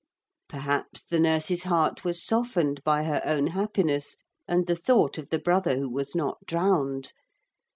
Perhaps 0.49 1.03
the 1.03 1.19
nurse's 1.19 1.61
heart 1.61 2.03
was 2.03 2.23
softened 2.25 2.83
by 2.83 3.03
her 3.03 3.21
own 3.23 3.45
happiness 3.45 4.17
and 4.47 4.65
the 4.65 4.75
thought 4.75 5.19
of 5.19 5.29
the 5.29 5.37
brother 5.37 5.75
who 5.77 5.89
was 5.91 6.15
not 6.15 6.43
drowned. 6.47 7.13